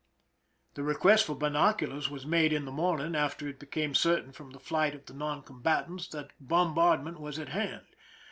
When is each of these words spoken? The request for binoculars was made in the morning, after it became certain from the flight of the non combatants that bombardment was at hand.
The 0.73 0.81
request 0.81 1.27
for 1.27 1.35
binoculars 1.35 2.09
was 2.09 2.25
made 2.25 2.53
in 2.53 2.65
the 2.65 2.71
morning, 2.71 3.15
after 3.15 3.47
it 3.47 3.59
became 3.59 3.93
certain 3.93 4.31
from 4.31 4.49
the 4.49 4.59
flight 4.59 4.95
of 4.95 5.05
the 5.05 5.13
non 5.13 5.43
combatants 5.43 6.07
that 6.07 6.31
bombardment 6.39 7.19
was 7.19 7.37
at 7.37 7.49
hand. 7.49 7.85